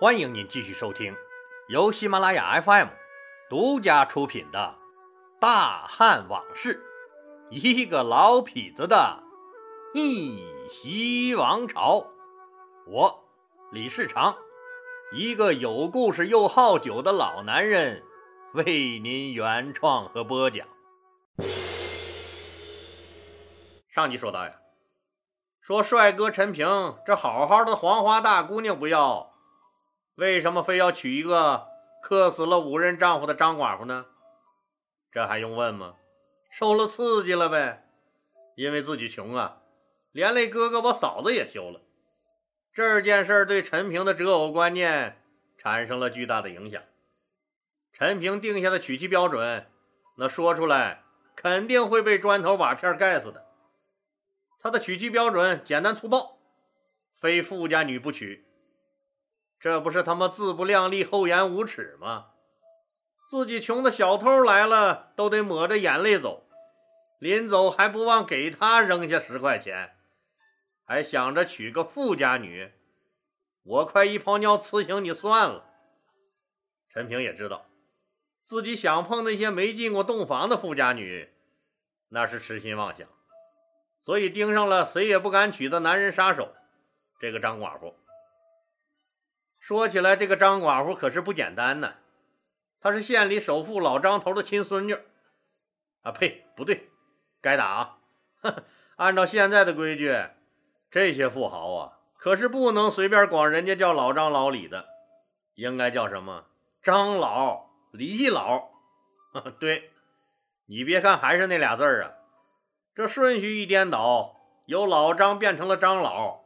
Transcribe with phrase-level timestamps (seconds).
[0.00, 1.12] 欢迎您继续收听
[1.66, 2.86] 由喜马拉雅 FM
[3.50, 4.76] 独家出品的
[5.40, 6.80] 《大汉往事》，
[7.50, 9.20] 一个老痞子的
[9.92, 12.06] 逆袭王朝。
[12.86, 13.24] 我
[13.72, 14.36] 李世长，
[15.12, 18.04] 一个有故事又好酒的老男人，
[18.52, 20.64] 为您原创和播讲。
[23.88, 24.52] 上集说到呀。
[25.60, 29.27] 说帅哥陈平，这好好的黄花大姑娘不要，
[30.18, 31.68] 为什么非要娶一个
[32.02, 34.06] 克死了五任丈夫的张寡妇呢？
[35.12, 35.94] 这还用问吗？
[36.50, 37.88] 受了刺激了呗。
[38.56, 39.58] 因为自己穷啊，
[40.10, 41.80] 连累哥哥我嫂子也休了。
[42.72, 45.22] 这件事对陈平的择偶观念
[45.56, 46.82] 产生了巨大的影响。
[47.92, 49.68] 陈平定下的娶妻标准，
[50.16, 51.04] 那说出来
[51.36, 53.46] 肯定会被砖头瓦片盖死的。
[54.58, 56.40] 他的娶妻标准简单粗暴，
[57.20, 58.47] 非富家女不娶。
[59.60, 62.28] 这不是他妈自不量力、厚颜无耻吗？
[63.28, 66.48] 自己穷的小偷来了都得抹着眼泪走，
[67.18, 69.96] 临走还不忘给他扔下十块钱，
[70.84, 72.72] 还想着娶个富家女。
[73.64, 75.64] 我快一泡尿辞行你算了。
[76.88, 77.66] 陈平也知道，
[78.44, 81.28] 自己想碰那些没进过洞房的富家女，
[82.08, 83.06] 那是痴心妄想。
[84.06, 86.54] 所以盯上了谁也不敢娶的男人杀手，
[87.20, 87.94] 这个张寡妇。
[89.68, 91.96] 说起来，这个张寡妇可是不简单呢。
[92.80, 94.94] 她是县里首富老张头的亲孙女。
[96.00, 96.88] 啊呸，不对，
[97.42, 97.98] 该打啊！
[98.96, 100.16] 按照现在的规矩，
[100.90, 104.88] 这些富豪啊，可是不能随便管人家叫老张老李的，
[105.52, 106.46] 应该叫什么
[106.82, 108.70] 张老李老。
[109.60, 109.90] 对，
[110.64, 112.12] 你别看还是那俩字儿啊。
[112.94, 116.44] 这顺序一颠倒，由老张变成了张老，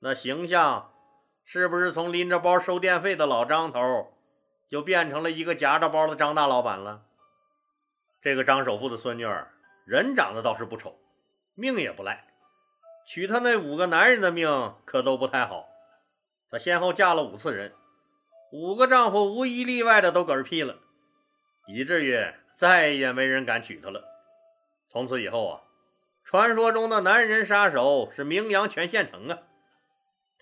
[0.00, 0.91] 那形象
[1.44, 4.12] 是不是从拎着包收电费的老张头，
[4.68, 7.02] 就变成了一个夹着包的张大老板了？
[8.20, 9.52] 这个张首富的孙女儿，
[9.84, 10.98] 人长得倒是不丑，
[11.54, 12.24] 命也不赖，
[13.06, 15.68] 娶她那五个男人的命可都不太好。
[16.50, 17.72] 她先后嫁了五次人，
[18.52, 20.78] 五个丈夫无一例外的都嗝屁了，
[21.66, 22.24] 以至于
[22.54, 24.04] 再也没人敢娶她了。
[24.88, 25.62] 从此以后啊。
[26.24, 29.38] 传说中的男人杀手是名扬全县城啊！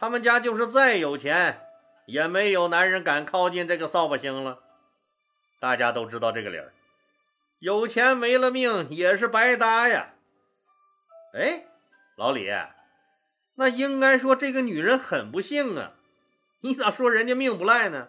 [0.00, 1.60] 他们家就是再有钱，
[2.06, 4.60] 也没有男人敢靠近这个扫把星了。
[5.60, 6.72] 大家都知道这个理儿，
[7.58, 10.14] 有钱没了命也是白搭呀。
[11.34, 11.66] 哎，
[12.16, 12.50] 老李，
[13.56, 15.92] 那应该说这个女人很不幸啊，
[16.62, 18.08] 你咋说人家命不赖呢？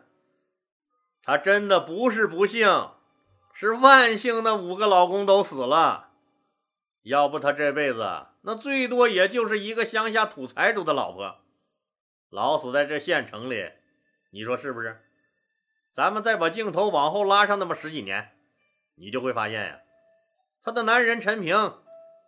[1.21, 2.89] 她真的不是不幸，
[3.53, 6.07] 是万幸，那五个老公都死了。
[7.03, 11.35] 要不她这辈子那最多也就是一个乡下土财主的老婆，
[12.31, 13.69] 老死在这县城里，
[14.29, 15.01] 你说是不是？
[15.93, 18.31] 咱们再把镜头往后拉上那么十几年，
[18.95, 19.79] 你就会发现呀，
[20.63, 21.73] 他的男人陈平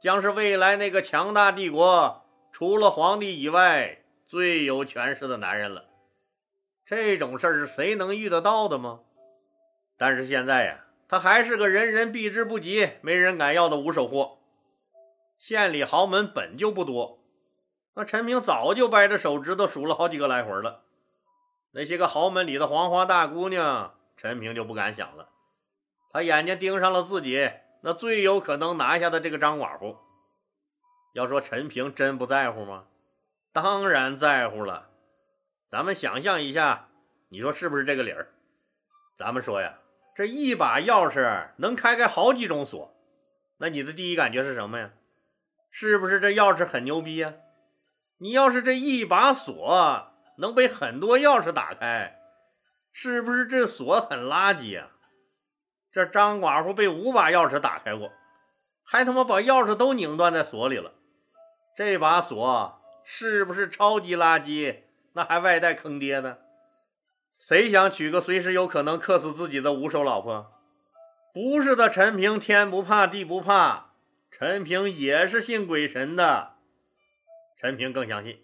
[0.01, 5.85] 将是未来那个强大帝国除了皇帝以外最有权势的男人了。
[6.85, 8.99] 这种事儿是谁能遇得到的吗？
[9.97, 14.39] 但是现在呀，他还是个人人避之不及、没人敢要的无手货。
[15.37, 17.22] 县里豪门本就不多，
[17.95, 20.83] 那陈平早就掰着手指头数了好几个来回了。
[21.71, 25.29] 那些个豪门里的黄花大姑娘，陈平就不敢想了。
[26.11, 29.97] 他眼睛盯上了自己那最有可能拿下的这个张寡妇。
[31.13, 32.85] 要说陈平真不在乎吗？
[33.51, 34.89] 当然在乎了。
[35.69, 36.87] 咱们想象一下，
[37.29, 38.29] 你说是不是这个理儿？
[39.17, 39.79] 咱们说呀，
[40.15, 42.95] 这一把钥匙能开开好几种锁，
[43.57, 44.91] 那你的第一感觉是什么呀？
[45.69, 47.33] 是不是这钥匙很牛逼呀？
[48.23, 50.07] 你要是这一把锁
[50.37, 52.21] 能被很多钥匙打开，
[52.93, 54.91] 是不是这锁很垃圾啊？
[55.91, 58.13] 这张寡妇被五把钥匙打开过，
[58.85, 60.93] 还他妈把钥匙都拧断在锁里了。
[61.75, 64.77] 这把锁是不是超级垃圾？
[65.11, 66.37] 那还外带坑爹呢？
[67.45, 70.49] 谁想娶个随时有可能克死自己的五手老婆？
[71.33, 73.87] 不是的，陈平天不怕地不怕。
[74.31, 76.52] 陈平也是信鬼神的，
[77.63, 78.43] 陈平更相信，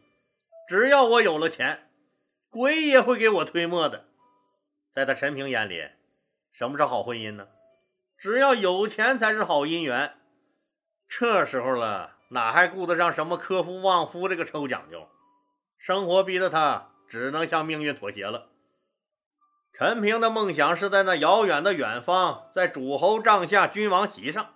[0.69, 1.89] 只要我有了钱，
[2.49, 4.05] 鬼也会给我推磨的。
[4.95, 5.89] 在他陈平眼里，
[6.53, 7.49] 什么是好婚姻呢？
[8.17, 10.13] 只要有钱才是好姻缘。
[11.09, 15.09] 这时候了，哪还顾得上什么克夫旺夫这个臭讲究？
[15.77, 18.47] 生活逼得他只能向命运妥协了。
[19.73, 24.53] 陈平的梦想是在那遥远的远方，在主侯帐下君王席上。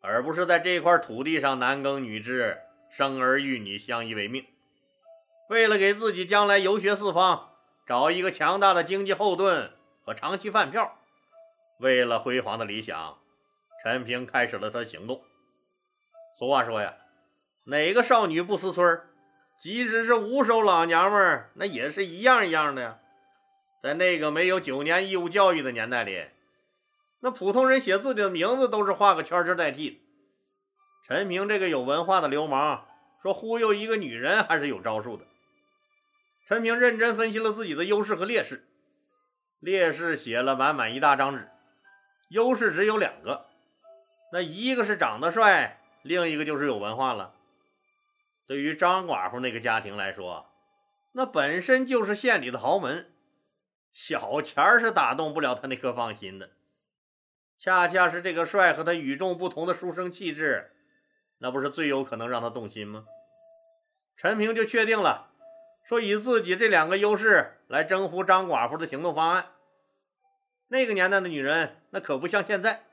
[0.00, 2.60] 而不是在这块土地上男耕女织、
[2.92, 4.44] 生儿育女、相依为命。
[5.48, 7.54] 为了给自己将来游学四方、
[7.86, 9.72] 找一个强大的经济后盾
[10.04, 10.98] 和长期饭票。
[11.80, 13.18] 为了辉煌的理想，
[13.82, 15.22] 陈平开始了他的行动。
[16.38, 16.94] 俗话说呀，
[17.64, 19.00] 哪个少女不思村
[19.58, 22.98] 即使是五手老娘们儿，那也是一样一样的呀。
[23.82, 26.26] 在那个没有九年义务教育的年代里，
[27.20, 30.01] 那普通人写自己的名字都是画个圈圈代替的。
[31.04, 32.86] 陈平这个有文化的流氓，
[33.20, 35.24] 说忽悠一个女人还是有招数的。
[36.46, 38.64] 陈平认真分析了自己的优势和劣势，
[39.58, 41.48] 劣势写了满满一大张纸，
[42.28, 43.46] 优势只有两个，
[44.32, 47.34] 那一个是长得帅，另一个就是有文化了。
[48.46, 50.46] 对于张寡妇那个家庭来说，
[51.12, 53.12] 那本身就是县里的豪门，
[53.92, 56.50] 小钱是打动不了他那颗放心的。
[57.56, 60.71] 恰恰是这个帅和他与众不同的书生气质，
[61.42, 63.04] 那不是最有可能让他动心吗？
[64.16, 65.30] 陈平就确定了。
[65.84, 69.46] 说以自己这两个优势来征服张寡妇的行动方案。
[70.68, 72.84] 那个年代的女人那可不像现在，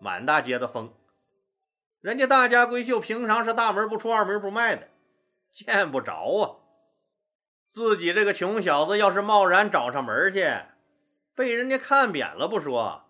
[0.00, 0.92] 满大街的疯。
[2.00, 4.88] 人家大家闺秀平常是大门不出二门不迈的，
[5.52, 6.58] 见不着啊。
[7.70, 10.52] 自己这个穷小子要是贸然找上门去，
[11.36, 13.04] 被人家看扁了不说，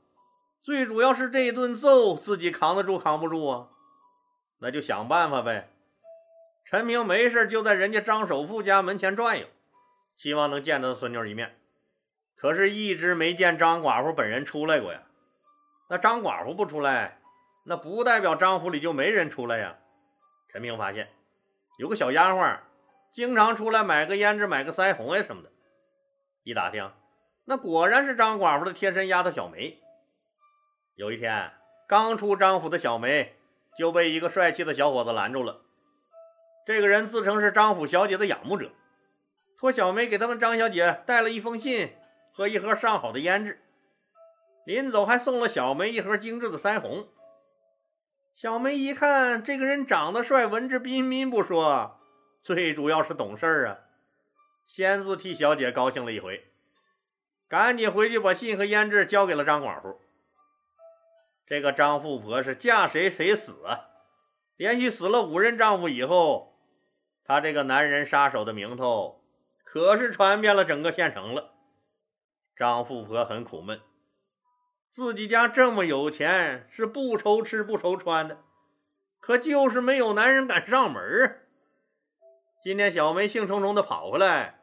[0.62, 3.69] 最主要是这一顿揍自己扛得住扛不住啊？
[4.62, 5.69] 那就想办法呗。
[6.64, 9.47] 陈明没事就在人家张首富家门前转悠，
[10.14, 11.59] 希望能见到孙女一面，
[12.37, 15.03] 可是一直没见张寡妇本人出来过呀。
[15.91, 17.19] 那张寡妇不出来，
[17.64, 19.76] 那不代表张府里就没人出来呀。
[20.49, 21.09] 陈明发现
[21.76, 22.61] 有个小丫鬟，
[23.12, 25.50] 经常出来买个胭脂、买个腮红呀什么的。
[26.44, 26.88] 一打听，
[27.47, 29.82] 那果然是张寡妇的贴身丫头小梅。
[30.94, 31.50] 有一天，
[31.88, 33.35] 刚出张府的小梅
[33.77, 35.61] 就被一个帅气的小伙子拦住了。
[36.67, 38.71] 这个人自称是张府小姐的仰慕者，
[39.57, 41.93] 托小梅给他们张小姐带了一封信
[42.33, 43.61] 和一盒上好的胭脂，
[44.65, 47.09] 临走还送了小梅一盒精致的腮红。
[48.35, 52.01] 小梅一看这个人长得帅，文质彬彬不说，
[52.41, 53.79] 最主要是懂事儿啊，
[54.67, 56.47] 先自替小姐高兴了一回，
[57.49, 60.01] 赶紧回去把信和胭脂交给了张寡妇。
[61.52, 63.90] 这个张富婆是嫁谁谁死啊，
[64.56, 66.58] 连续死了五任丈夫以后。
[67.25, 69.22] 他这个男人杀手的名头
[69.62, 71.52] 可是传遍了整个县城了。
[72.56, 73.82] 张富婆很苦闷，
[74.90, 78.38] 自己家这么有钱，是不愁吃不愁穿的，
[79.20, 81.37] 可就是没有男人敢上门啊。
[82.62, 84.58] 今天小梅兴冲冲的跑回来，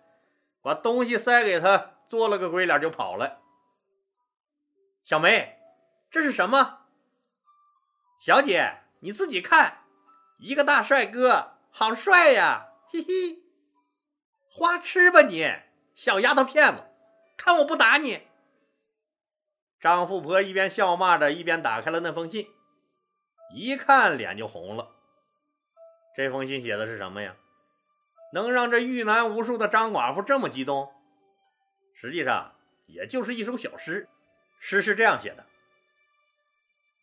[0.64, 3.42] 把东西塞给她，做了个鬼脸就跑了。
[5.04, 5.56] 小梅，
[6.10, 6.78] 这是什么？
[8.20, 9.86] 小姐，你自己看，
[10.40, 11.54] 一个大帅哥。
[11.72, 13.44] 好帅呀，嘿嘿，
[14.52, 15.48] 花痴吧你，
[15.96, 16.84] 小丫头片子，
[17.38, 18.28] 看我不打你！
[19.80, 22.48] 张富婆一边笑骂着，一边打开了那封信，
[23.56, 24.90] 一看脸就红了。
[26.18, 27.36] 这封信写的是什么呀？
[28.34, 30.92] 能让这遇难无数的张寡妇这么激动？
[31.94, 32.56] 实际上
[32.88, 34.10] 也就是一首小诗，
[34.60, 35.46] 诗是这样写的：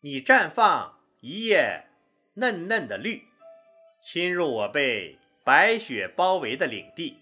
[0.01, 1.85] 你绽放一叶
[2.35, 3.23] 嫩嫩的绿。
[4.03, 7.17] 侵入我被白雪包围的领地，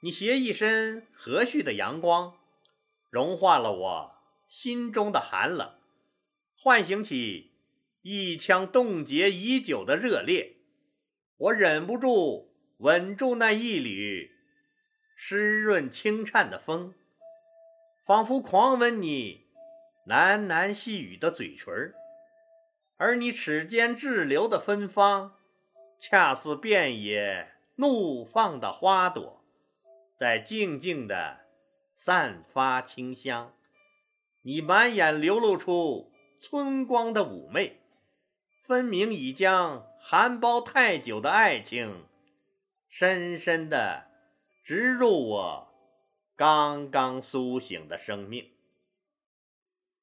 [0.00, 2.36] 你携一身和煦的阳光，
[3.10, 4.14] 融化了我
[4.48, 5.74] 心中的寒冷，
[6.54, 7.50] 唤醒起
[8.02, 10.56] 一腔冻结已久的热烈。
[11.38, 14.30] 我忍不住吻住那一缕
[15.16, 16.94] 湿润轻颤的风，
[18.04, 19.46] 仿佛狂吻你
[20.06, 21.94] 喃喃细语的嘴唇
[22.96, 25.32] 而你齿间滞留的芬芳。
[25.98, 29.42] 恰似遍野怒放的花朵，
[30.18, 31.38] 在静静的
[31.94, 33.54] 散发清香。
[34.42, 37.80] 你满眼流露出春光的妩媚，
[38.66, 42.04] 分明已将含苞太久的爱情，
[42.90, 44.04] 深深的
[44.62, 45.68] 植入我
[46.36, 48.50] 刚刚苏醒的生命。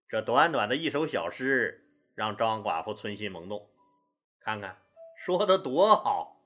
[0.09, 1.82] 这短短的一首小诗，
[2.15, 3.70] 让张寡妇春心萌动。
[4.39, 4.77] 看看。
[5.15, 6.41] 说的多好！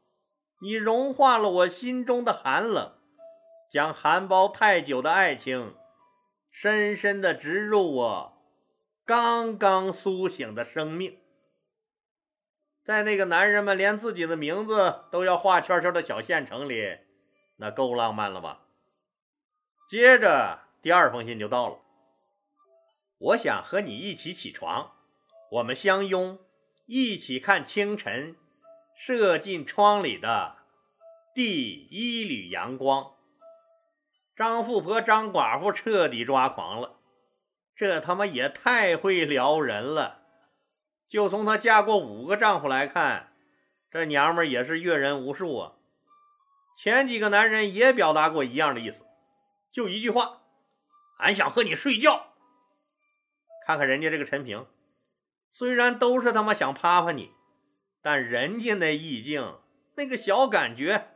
[0.62, 2.94] 你融化了我心中的寒冷，
[3.72, 5.76] 将含苞太久的爱情
[6.52, 8.34] 深深的植入我
[9.04, 11.18] 刚刚苏醒的生命。
[12.84, 17.00] 在那个男人们连自己的名字都要画圈圈的小县城里，
[17.56, 18.62] 那够浪漫了吧？
[19.90, 21.80] 接着，第二封信就到了。
[23.18, 24.97] 我想和你一起起床，
[25.52, 26.40] 我们相拥，
[26.86, 28.36] 一起看清晨。
[29.00, 30.56] 射进窗里的
[31.36, 33.14] 第一缕阳光，
[34.36, 37.00] 张富婆、张寡妇彻底抓狂了，
[37.76, 40.24] 这他妈也太会撩人了！
[41.08, 43.34] 就从她嫁过五个丈夫来看，
[43.92, 45.74] 这娘们也是阅人无数啊。
[46.76, 49.06] 前几个男人也表达过一样的意思，
[49.72, 50.42] 就一句话
[51.20, 52.34] ：“俺想和你睡觉。”
[53.68, 54.66] 看看人家这个陈平，
[55.58, 57.32] 虽然都是他妈想啪啪你，
[58.04, 59.58] 但人家那意境、
[59.96, 61.08] 那个小感觉。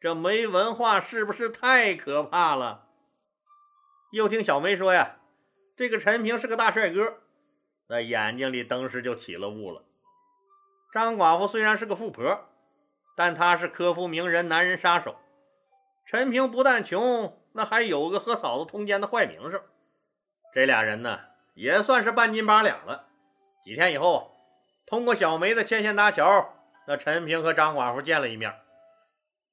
[0.00, 2.88] 这没文化是不是太可怕了？
[4.10, 5.18] 又听小梅说呀，
[5.76, 7.18] 这个陈平是个大帅哥，
[7.86, 9.84] 那眼睛里登时就起了雾了。
[10.92, 12.48] 张寡妇虽然是个富婆，
[13.16, 15.14] 但她是科夫名人、男人杀手。
[16.04, 19.62] 陈平不但穷，那还有个和嫂子通奸的坏名声。
[20.52, 21.20] 这俩人呢，
[21.54, 23.04] 也算是半斤八两了。
[23.68, 24.34] 几天以后，
[24.86, 26.54] 通过小梅的牵线搭桥，
[26.86, 28.54] 那陈平和张寡妇见了一面。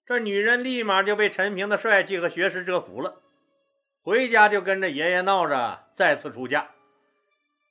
[0.06, 3.16] 这女人立马就被陈平的帅气和学识折服了，
[4.02, 6.70] 回家就跟着爷爷闹着再次出嫁。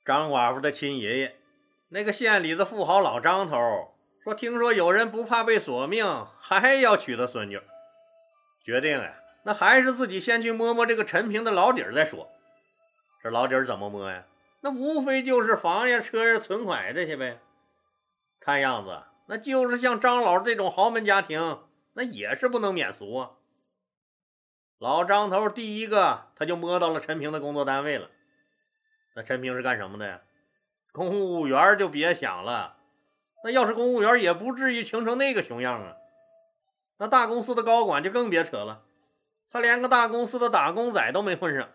[0.05, 1.35] 张寡妇的亲爷爷，
[1.89, 6.05] 那个县里的富豪老张头，说听说有人不怕被索命，
[6.39, 7.59] 还要娶她孙女，
[8.63, 12.29] 决定呀，那还是自己先去摸摸这个陈平的老底儿再说。
[13.23, 14.23] 这老底儿怎么摸呀？
[14.65, 17.39] 那无非就是房呀、车呀、存款这些呗。
[18.39, 21.59] 看样子，那就是像张老这种豪门家庭。
[21.93, 23.31] 那也是不能免俗啊！
[24.79, 28.09] 老张头第一个他就摸到了陈平的工作单位了。
[29.13, 30.21] 那陈平是干什么的呀？
[30.91, 32.75] 公务员就别想了。
[33.43, 35.95] 那要是公务员，也不至于穷成那个熊样啊。
[36.97, 38.81] 那大公司的高管就更别扯了，
[39.51, 41.69] 他连个大公司的打工仔都没混上。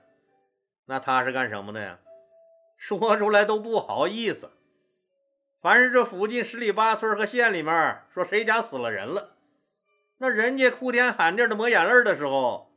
[0.86, 2.00] 那他是干什么的呀？
[2.80, 4.50] 说出来都不好意思。
[5.60, 9.36] 凡是这附近十里八村和县里面说谁家死了人了。
[10.16, 12.72] 那人家哭天喊地的抹眼泪的时候，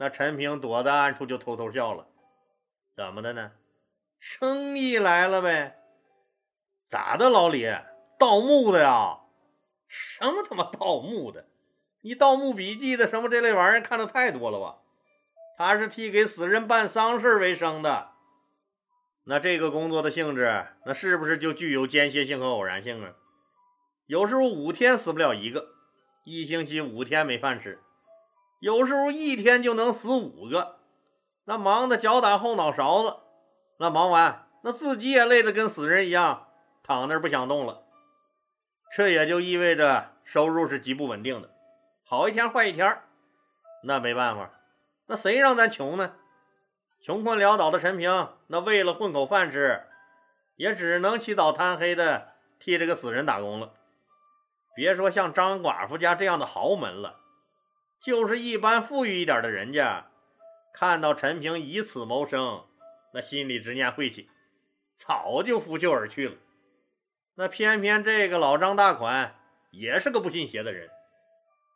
[0.00, 2.06] 那陈平躲在暗处就偷偷笑了。
[2.96, 3.52] 怎么的呢？
[4.18, 5.76] 生意来了呗？
[6.88, 7.70] 咋的，老李？
[8.18, 9.18] 盗墓的呀？
[9.86, 11.44] 什么他妈盗墓的？
[12.00, 14.78] 你《盗墓笔记》的什么这类玩意儿看的太多了吧？
[15.58, 18.13] 他是替给死人办丧事为生的。
[19.26, 23.12] 那这个工作的性质，那是不是就具有间歇性和偶然性啊？
[24.06, 25.74] 有时候五天死不了一个。
[26.24, 27.78] 一星期五天没饭吃，
[28.60, 30.76] 有时候一天就能死五个，
[31.44, 33.16] 那忙得脚打后脑勺子，
[33.78, 36.48] 那忙完那自己也累得跟死人一样，
[36.82, 37.82] 躺那儿不想动了。
[38.96, 41.50] 这也就意味着收入是极不稳定的，
[42.04, 43.02] 好一天坏一天。
[43.82, 44.50] 那没办法，
[45.06, 46.14] 那谁让咱穷呢？
[47.04, 49.82] 穷困潦倒的陈平，那为了混口饭吃，
[50.56, 53.74] 也只能起早贪黑的替这个死人打工了。
[54.74, 57.20] 别说像张寡妇家这样的豪门了，
[58.00, 60.06] 就是一般富裕一点的人家，
[60.72, 62.64] 看到陈平以此谋生，
[63.12, 64.30] 那心里执念晦气，
[64.96, 66.36] 早就拂袖而去了。
[67.34, 69.34] 那偏偏这个老张大款
[69.72, 70.88] 也是个不信邪的人，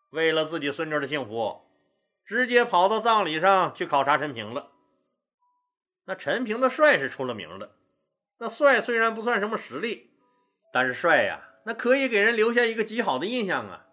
[0.08, 1.60] 为了自己孙女的幸福，
[2.24, 4.70] 直接跑到葬礼上去考察陈平了。
[6.08, 7.70] 那陈平的帅是出了名的，
[8.38, 10.10] 那帅虽然不算什么实力，
[10.72, 11.42] 但是帅呀。
[11.64, 13.84] 那可以给人留下一个极好的印象啊！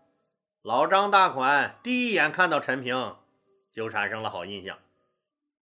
[0.61, 3.17] 老张大款第一眼看到陈平，
[3.73, 4.79] 就产生了好印象。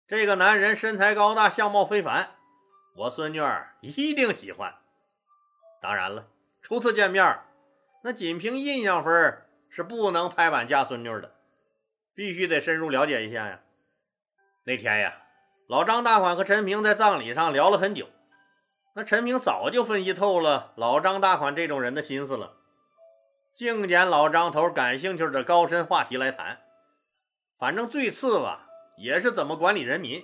[0.07, 2.29] 这个男人身材高大，相貌非凡，
[2.95, 4.73] 我孙女儿一定喜欢。
[5.81, 6.29] 当然了，
[6.61, 7.39] 初次见面，
[8.03, 11.35] 那仅凭印象分是不能拍板嫁孙女的，
[12.13, 13.59] 必须得深入了解一下呀。
[14.63, 15.23] 那天呀，
[15.67, 18.07] 老张大款和陈平在葬礼上聊了很久。
[18.95, 22.53] 那陈平早就分析透了老张大款这种人的心思了，
[23.53, 26.59] 净捡老张头感兴趣的高深话题来谈。
[27.59, 30.23] 反正最次吧，也是怎么管理人民，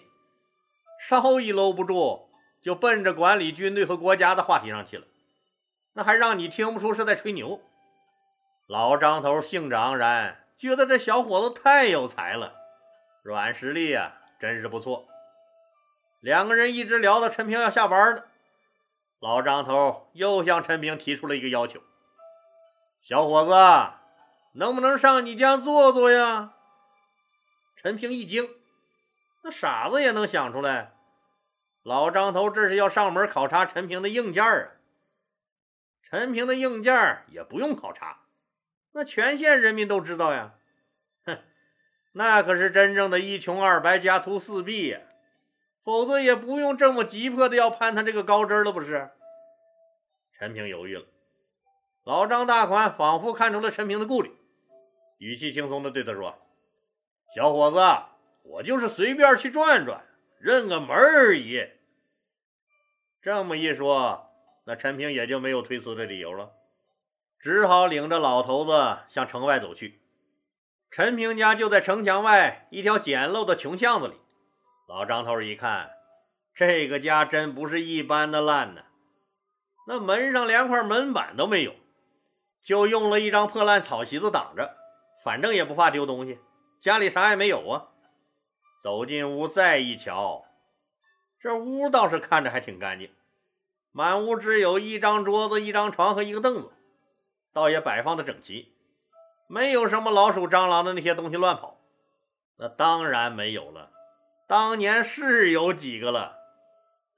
[1.00, 2.30] 稍一搂不住，
[2.62, 5.06] 就奔着管理军队和国家的话题上去了。
[5.94, 7.62] 那还让你听不出是在吹牛。
[8.68, 12.54] 老张头兴致盎然，觉得这小伙子太有才了，
[13.24, 15.06] 软实力呀，真是不错。
[16.24, 18.28] 两个人一直聊到陈平要下班了。
[19.20, 21.82] 老张头又向陈平提出了一个要求
[23.04, 23.94] ：“小伙子，
[24.54, 26.54] 能不能上你家坐坐呀？”
[27.76, 28.50] 陈平一惊，
[29.44, 30.94] 那傻子也能想出来，
[31.84, 34.70] 老张头这是要上门考察陈平的硬件啊！
[36.04, 38.20] 陈平的硬件也不用考察，
[38.94, 40.54] 那全县人民都知道呀。
[41.26, 41.38] 哼，
[42.14, 45.00] 那可是真正的一穷二白家徒四壁呀。
[45.84, 49.10] 否则也不用这么急迫的要攀他这个高枝了，不是？
[50.40, 51.06] 陈平犹豫了，
[52.04, 54.32] 老张大款仿佛看出了陈平的顾虑，
[55.18, 56.38] 语气轻松的对他说
[57.36, 57.80] ：“小伙子，
[58.44, 60.04] 我就是随便去转转，
[60.40, 61.70] 认个门而已。
[63.22, 64.30] 这么一说，
[64.66, 66.52] 那陈平也就没有推辞的理由了，
[67.40, 70.02] 只好领着老头子向城外走去。
[70.92, 74.16] 陈平家就在城墙外一条简陋的穷巷子里。
[74.88, 75.92] 老张头一看，
[76.54, 78.82] 这个家真不是一般的烂呢。
[79.88, 81.74] 那门上连块门板都没有，
[82.64, 84.78] 就用了一张破烂草席子挡着。
[85.24, 86.38] 反正也不怕丢东西，
[86.82, 87.88] 家里啥也没有啊。
[88.82, 90.44] 走进屋再一瞧，
[91.40, 93.10] 这屋倒是看着还挺干净，
[93.94, 96.74] 满屋只有一张桌子、一张床和一个凳子，
[97.54, 98.76] 倒也摆放的整齐。
[99.48, 101.80] 没有什么老鼠、蟑螂的那些东西乱跑，
[102.58, 103.93] 那当然没有了。
[104.48, 106.38] 当年是有几个了，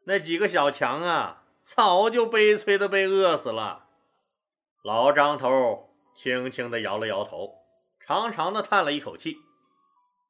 [0.05, 3.87] 那几个小强啊，早就悲催的被饿死了。
[4.83, 7.55] 老张头轻轻的摇了摇头，
[7.99, 9.37] 长长的叹了一口气，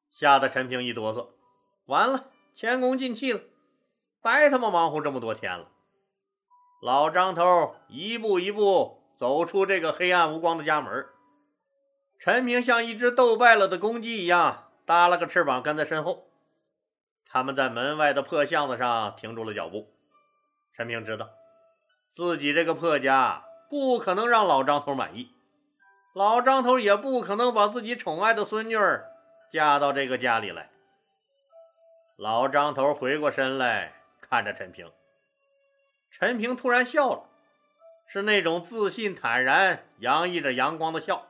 [0.10, 1.32] 吓得陈平一哆嗦，
[1.86, 3.42] 完了，前功尽弃了，
[4.22, 5.68] 白他妈忙活这么多天了。
[6.82, 11.06] 老张头一步一步走出这个黑暗无光的家门。
[12.18, 16.25] 陈平像一只斗败了的公鸡一样，搭了个翅膀跟在身后。
[17.36, 19.92] 他们在门外的破巷子上停住了脚步。
[20.74, 21.32] 陈平知道，
[22.14, 25.34] 自己这个破家不可能让老张头满意，
[26.14, 29.12] 老张头也不可能把自己宠爱的孙女儿
[29.52, 30.70] 嫁到这个家里来。
[32.16, 34.90] 老张头回过身来看着陈平，
[36.12, 37.26] 陈平突然笑了，
[38.08, 41.28] 是那种自信坦然、洋溢着阳光的笑。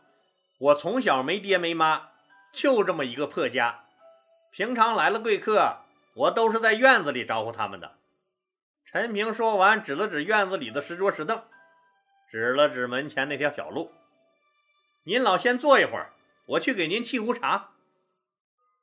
[0.59, 2.09] 我从小没爹没妈，
[2.53, 3.85] 就这么一个破家。
[4.51, 5.77] 平常来了贵客，
[6.15, 7.97] 我都是在院子里招呼他们的。
[8.85, 11.43] 陈平说完，指了指院子里的石桌石凳，
[12.31, 13.91] 指了指门前那条小路
[15.03, 16.13] ：“您老先坐一会儿，
[16.47, 17.71] 我去给您沏壶茶。”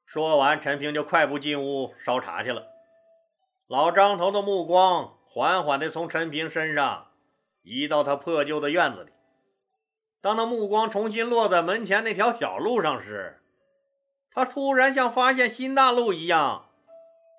[0.05, 2.67] 说完，陈平就快步进屋烧茶去了。
[3.67, 7.13] 老张头的目光缓缓地从陈平身上
[7.63, 9.11] 移到他破旧的院子里。
[10.21, 13.43] 当他目光重新落在门前那条小路上时，
[14.31, 16.69] 他突然像发现新大陆一样，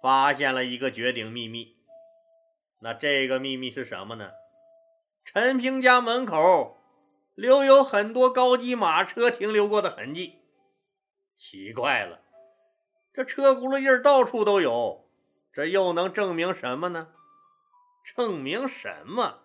[0.04, 1.78] 发现了一个绝顶秘密。
[2.82, 4.32] 那这个秘密是什么呢？
[5.24, 6.78] 陈平家门口
[7.36, 10.40] 留有很多高级马车停留过的痕迹。
[11.38, 12.20] 奇怪了，
[13.14, 15.10] 这车轱辘印到处都有，
[15.54, 17.08] 这又能证明什么呢？
[18.04, 19.40] 证明什么？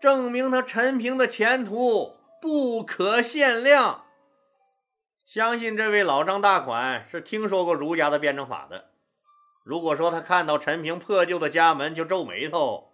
[0.00, 2.18] 证明他陈平的前途。
[2.40, 4.04] 不可限量。
[5.26, 8.87] 相信这位老张大款是听说过儒家的辩证法的。
[9.68, 12.90] 如果说他看到陈平破旧的家门就皱眉头，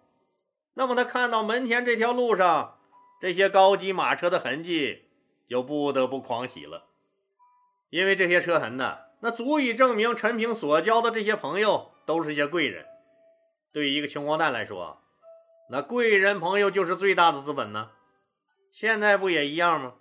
[0.73, 2.79] 那么他看到门前这条路上
[3.21, 5.05] 这些高级马车的痕迹，
[5.47, 6.83] 就不得不狂喜了。
[7.91, 12.85] 因为这些车痕呢，那足以证明陈平所交的这些朋友都是些贵人。
[13.71, 15.01] 对于一个穷光蛋来说，
[15.71, 17.91] 那贵人朋友就是最大的资本呢。
[18.73, 19.93] 现在不也一样吗？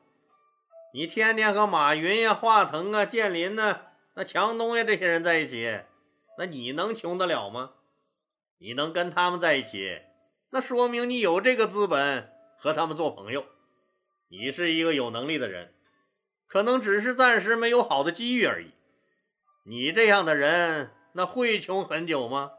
[0.92, 3.80] 你天天和马云呀、华腾啊、建林呐、
[4.14, 5.78] 那强东呀这些人在一起，
[6.38, 7.72] 那你能穷得了吗？
[8.58, 10.00] 你能跟他们在一起，
[10.50, 13.44] 那说明你有这个资本和他们做朋友。
[14.28, 15.74] 你是一个有能力的人，
[16.46, 18.72] 可能只是暂时没有好的机遇而已。
[19.64, 22.52] 你这样的人，那会穷很久吗？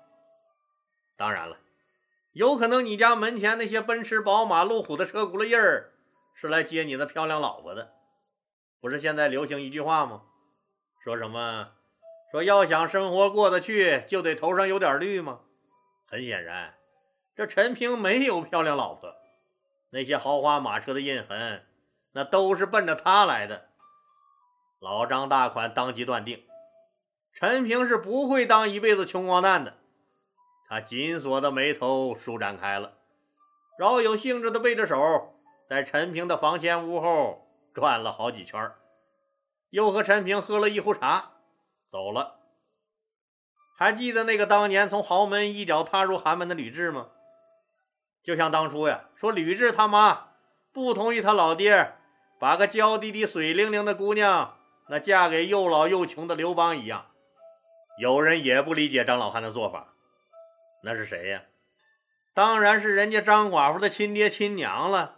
[1.18, 1.58] 当然了，
[2.34, 5.92] 有可能你家门前那些奔驰、宝马、路虎的车轱辘印儿。
[6.38, 7.94] 是来接你的漂亮老婆的，
[8.82, 10.24] 不是现在流行一句话吗？
[11.02, 11.72] 说什么？
[12.36, 15.40] 说要想生活过得去，就得头上有点绿吗？
[16.06, 16.74] 很显然，
[17.34, 19.16] 这陈平没有漂亮老婆，
[19.92, 21.66] 那些豪华马车的印痕，
[22.12, 23.70] 那都是奔着他来的。
[24.82, 26.44] 老张大款当即断定，
[27.32, 29.76] 陈平是不会当一辈子穷光蛋的。
[30.68, 32.96] 他紧锁的眉头舒展开了，
[33.78, 35.40] 饶有兴致的背着手。
[35.70, 38.74] 在陈平的房前屋后转了好几圈，
[39.70, 41.32] 又和陈平喝了一壶茶，
[41.96, 42.36] 走了。
[43.78, 47.08] 还记得那个当年从豪门一脚踏入寒门的吕雉吗？
[48.22, 50.32] 就像当初呀，说吕雉他妈
[50.74, 51.94] 不同意他老爹
[52.38, 54.58] 把个娇滴滴、水灵灵的姑娘
[54.90, 57.06] 那嫁给又老又穷的刘邦一样。
[57.98, 59.94] 有人也不理解张老汉的做法，
[60.84, 61.44] 那是谁呀？
[62.34, 65.16] 当然是人家张寡妇的亲爹亲娘了。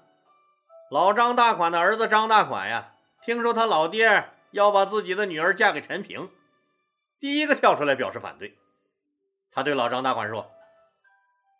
[0.91, 2.93] 老张大款的儿子张大款呀，
[3.25, 6.29] 听说他老爹要把自己的女儿嫁给陈平，
[7.19, 8.57] 第一个跳出来表示反对。
[9.51, 10.51] 他对老张大款说：“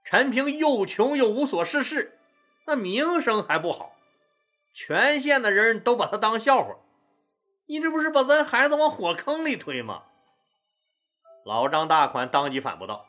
[0.06, 2.20] 陈平又穷又无所事事，
[2.66, 3.96] 那名声还不好，
[4.74, 6.76] 全县的人都把他当笑话。
[7.66, 10.04] 你这不是把咱孩子往火坑里推吗？
[11.44, 13.08] 老张大款当即反驳道：“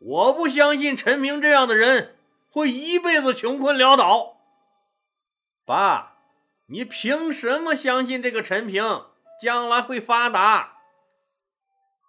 [0.00, 2.16] 我不相信陈平这样的人
[2.50, 4.36] 会一辈子穷困潦倒。”
[5.66, 6.14] 爸，
[6.66, 9.06] 你凭什么相信这个陈平
[9.42, 10.77] 将来会发达？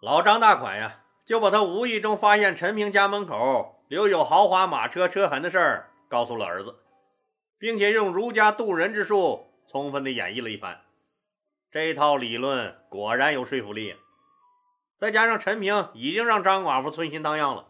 [0.01, 6.75] 老张大款呀，就把他无意中发现陈平家门口留有豪华马车车痕的事儿告诉了儿子，
[7.57, 10.79] 并且用儒家渡人之术充分的演绎了一番。
[11.69, 13.95] 这套理论果然有说服力，
[14.97, 17.67] 再加上陈平已经让张寡妇存心荡漾了，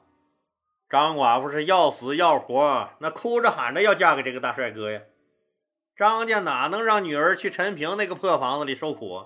[0.87, 5.01] 张寡妇是要死要活，那哭着喊着要嫁给这个大帅哥呀。
[5.95, 9.25] 张家哪能让女儿去陈平那个破房子里受苦？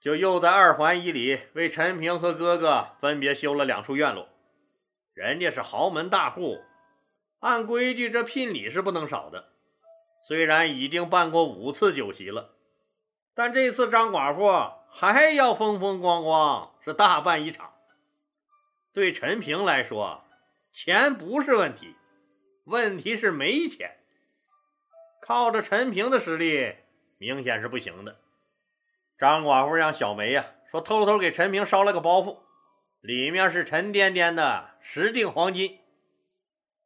[0.00, 4.28] 就又在二环以里为陈平和哥哥分别修了两处院落。
[5.12, 6.60] 人家是豪门大户，
[7.40, 9.50] 按规矩这聘礼是不能少的。
[10.26, 12.54] 虽然已经办过五次酒席了。
[13.34, 17.72] 但这次张寡妇还要风风光光，是大办一场。
[18.92, 20.24] 对陈平来说，
[20.72, 21.94] 钱不是问题，
[22.64, 23.98] 问题是没钱。
[25.22, 26.74] 靠着陈平的实力，
[27.18, 28.18] 明显是不行的。
[29.20, 32.38] 张寡妇让小梅呀说，偷偷给陈平捎了个包袱，
[33.02, 35.78] 里面是沉甸甸的十锭黄金。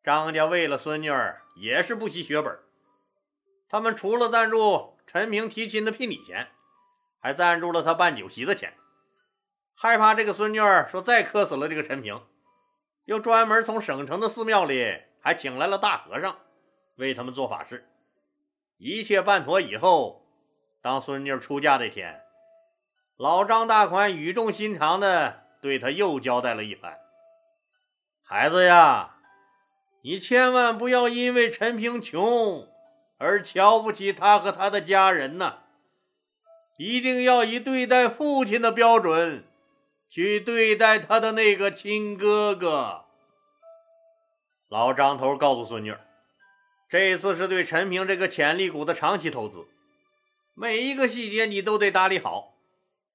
[0.03, 2.59] 张家为了孙女儿，也是不惜血本。
[3.69, 4.93] 他们除了赞助。
[5.07, 6.49] 陈平提亲的聘礼钱，
[7.21, 8.73] 还赞助了他办酒席的钱，
[9.75, 12.21] 害怕这个孙女儿说再磕死了这个陈平，
[13.05, 16.39] 又专门从省城的寺庙里还请来了大和尚
[16.97, 17.87] 为他们做法事。
[18.79, 20.27] 一切办妥以后，
[20.81, 22.24] 当孙女儿出嫁那天，
[23.17, 26.99] 老张大款语重心长的对他又交代了一番
[28.23, 29.17] ：“孩子呀，
[30.03, 32.69] 你千万不要因为陈平穷。”
[33.17, 35.61] 而瞧不起他和他的家人呢？
[36.77, 39.45] 一定要以对待父亲的标准
[40.11, 43.05] 去对待他的那个亲哥哥。
[44.69, 46.01] 老张头告诉孙女儿，
[46.89, 49.67] 这次是对陈平这个潜力股的长期投资，
[50.53, 52.54] 每一个细节你都得打理好，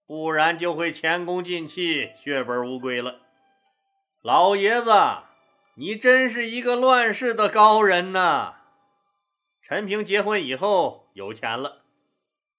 [0.09, 3.19] 不然就会前功尽弃、血本无归了。
[4.23, 4.91] 老爷子，
[5.75, 8.55] 你真是一个乱世的高人呐！
[9.61, 11.83] 陈平结婚以后有钱了，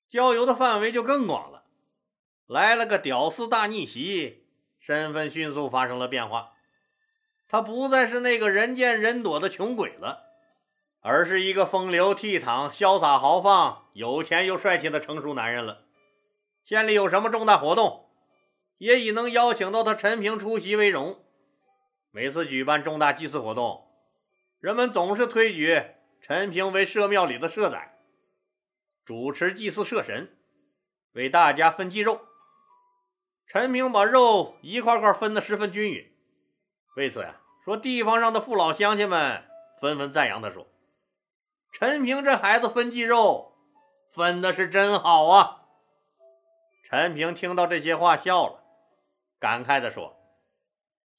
[0.09, 1.65] 交友的范围就更广了。
[2.47, 4.45] 来了个屌丝大逆袭，
[4.79, 6.53] 身份迅速发生了变化。
[7.49, 10.21] 他不再是那个人见人躲的穷鬼了，
[11.01, 15.87] 而是一个风流倜傥、潇洒豪放、有钱又帅气的成熟男人了。
[16.71, 18.09] 县里有什么重大活动，
[18.79, 21.21] 也以能邀请到他陈平出席为荣。
[22.13, 23.89] 每次举办重大祭祀活动，
[24.61, 25.83] 人们总是推举。
[26.23, 27.99] 陈平为社庙里的社宰，
[29.05, 30.39] 主持祭祀社神，
[31.15, 32.21] 为大家分祭肉。
[33.49, 36.09] 陈平把肉一块块分得十分均匀。
[36.95, 39.43] 为此呀，说地方上的父老乡亲们
[39.81, 40.69] 纷纷赞扬他说
[41.75, 43.57] ：“陈平这孩子分祭肉
[44.15, 45.57] 分的是真好啊！”
[46.91, 48.65] 陈平听到这些话笑了，
[49.39, 50.17] 感慨地说：“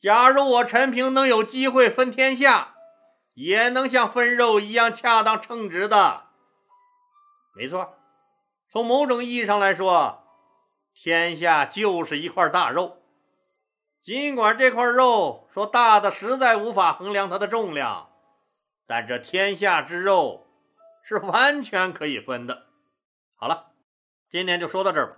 [0.02, 2.76] 假如我陈平能有机会分天下。”
[3.34, 6.26] 也能像分肉一样恰当称职的，
[7.56, 7.98] 没错。
[8.70, 10.28] 从某种意义上来说，
[10.94, 13.02] 天下就是一块大肉。
[14.04, 18.10] 尽管这块肉说大的实在无法衡量它的重量，
[18.86, 20.46] 但这天下之肉
[21.02, 22.68] 是完全可以分的。
[23.38, 23.72] 好了，
[24.30, 25.18] 今天就说到这儿吧，